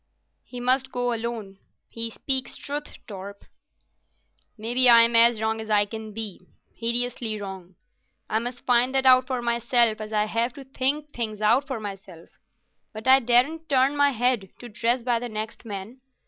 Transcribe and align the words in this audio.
"He 0.43 0.59
must 0.59 0.91
go 0.91 1.13
alone. 1.13 1.59
He 1.87 2.09
speaks 2.09 2.57
truth, 2.57 3.05
Torp." 3.05 3.45
"Maybe 4.57 4.89
I'm 4.89 5.15
as 5.15 5.39
wrong 5.39 5.61
as 5.61 5.69
I 5.69 5.85
can 5.85 6.11
be—hideously 6.11 7.39
wrong. 7.39 7.75
I 8.27 8.39
must 8.39 8.65
find 8.65 8.95
that 8.95 9.05
out 9.05 9.27
for 9.27 9.43
myself, 9.43 10.01
as 10.01 10.11
I 10.11 10.25
have 10.25 10.53
to 10.53 10.63
think 10.63 11.13
things 11.13 11.39
out 11.39 11.67
for 11.67 11.79
myself, 11.79 12.29
but 12.91 13.07
I 13.07 13.19
daren't 13.19 13.69
turn 13.69 13.95
my 13.95 14.09
head 14.09 14.49
to 14.57 14.69
dress 14.69 15.03
by 15.03 15.19
the 15.19 15.29
next 15.29 15.65
man. 15.65 16.01